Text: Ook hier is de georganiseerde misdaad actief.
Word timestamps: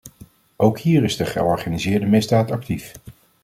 Ook 0.55 0.79
hier 0.79 1.03
is 1.03 1.17
de 1.17 1.25
georganiseerde 1.25 2.05
misdaad 2.05 2.51
actief. 2.51 2.93